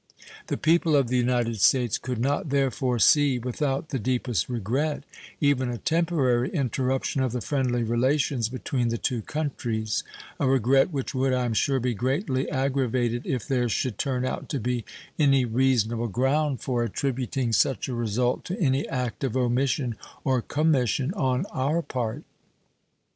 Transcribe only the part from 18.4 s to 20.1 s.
to any act of omission